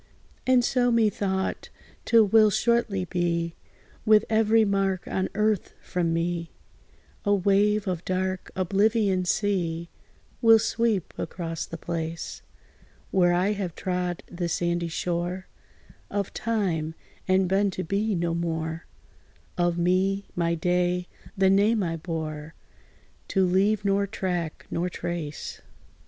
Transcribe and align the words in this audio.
And 0.47 0.65
so, 0.65 0.89
methought, 0.91 1.69
't 2.07 2.21
will 2.23 2.49
shortly 2.49 3.05
be 3.05 3.53
With 4.03 4.25
every 4.31 4.65
mark 4.65 5.07
on 5.07 5.29
earth 5.35 5.75
from 5.79 6.11
me; 6.11 6.49
A 7.23 7.35
wave 7.35 7.85
of 7.87 8.03
dark 8.03 8.49
oblivion's 8.55 9.29
sea 9.29 9.91
Will 10.41 10.57
sweep 10.57 11.13
across 11.19 11.67
the 11.67 11.77
place, 11.77 12.41
Where 13.11 13.31
I 13.31 13.51
have 13.51 13.75
trod 13.75 14.23
the 14.25 14.49
sandy 14.49 14.87
shore 14.87 15.45
Of 16.09 16.33
time, 16.33 16.95
and 17.27 17.47
been 17.47 17.69
to 17.69 17.83
be 17.83 18.15
no 18.15 18.33
more, 18.33 18.87
Of 19.55 19.77
me 19.77 20.25
my 20.35 20.55
day 20.55 21.09
the 21.37 21.51
name 21.51 21.83
I 21.83 21.95
bore, 21.97 22.55
To 23.27 23.45
leave 23.45 23.85
nor 23.85 24.07
track, 24.07 24.65
nor 24.71 24.89
trace. 24.89 25.61